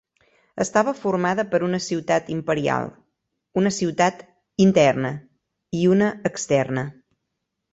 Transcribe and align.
Estava 0.63 0.93
formada 1.01 1.43
per 1.51 1.59
una 1.67 1.79
ciutat 1.87 2.31
imperial, 2.35 2.89
una 3.63 3.73
ciutat 3.77 4.25
interna 4.69 5.13
i 5.81 5.85
una 5.93 6.09
externa. 6.33 6.89